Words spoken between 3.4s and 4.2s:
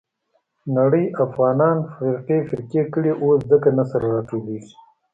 ځکه نه سره